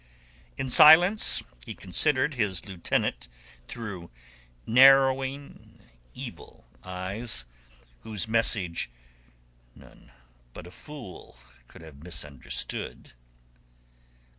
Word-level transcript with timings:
In 0.57 0.67
silence 0.67 1.43
he 1.63 1.75
considered 1.75 2.33
his 2.33 2.65
lieutenant 2.67 3.27
through 3.67 4.09
narrowing 4.65 5.79
evil 6.15 6.65
eyes, 6.83 7.45
whose 7.99 8.27
message 8.27 8.89
none 9.75 10.11
but 10.55 10.65
a 10.65 10.71
fool 10.71 11.37
could 11.67 11.83
have 11.83 12.03
misunderstood. 12.03 13.13